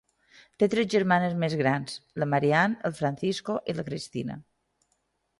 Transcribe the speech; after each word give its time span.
Té 0.61 0.67
tres 0.73 0.87
germans 0.93 1.35
més 1.43 1.55
grans, 1.59 1.99
la 2.23 2.27
Marian, 2.31 2.73
el 2.89 2.95
Francisco 3.01 3.57
i 3.75 3.75
la 3.81 3.85
Cristina. 3.91 4.39